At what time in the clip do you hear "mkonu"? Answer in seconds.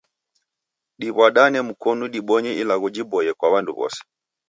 1.69-2.03